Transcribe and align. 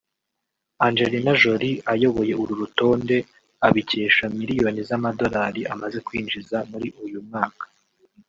Angelina 0.85 1.31
Jolie 1.41 1.81
ayoboye 1.93 2.33
uru 2.41 2.53
rutonde 2.61 3.17
abikesha 3.67 4.23
miliyoni 4.37 4.79
z’amadolari 4.87 5.61
amaze 5.73 5.97
kwinjiza 6.07 6.57
muri 6.71 6.87
uyu 7.05 7.19
mwaka 7.27 7.65